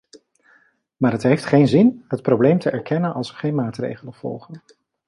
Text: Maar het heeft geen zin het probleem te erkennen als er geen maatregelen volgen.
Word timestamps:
Maar 0.97 1.11
het 1.11 1.23
heeft 1.23 1.45
geen 1.45 1.67
zin 1.67 2.03
het 2.07 2.21
probleem 2.21 2.59
te 2.59 2.69
erkennen 2.69 3.13
als 3.13 3.29
er 3.29 3.35
geen 3.35 3.55
maatregelen 3.55 4.13
volgen. 4.13 4.61